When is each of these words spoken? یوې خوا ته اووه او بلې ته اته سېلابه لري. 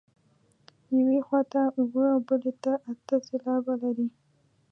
یوې 0.97 1.19
خوا 1.27 1.41
ته 1.51 1.61
اووه 1.79 2.05
او 2.13 2.19
بلې 2.27 2.53
ته 2.63 2.73
اته 2.89 3.15
سېلابه 3.27 3.73
لري. 3.83 4.07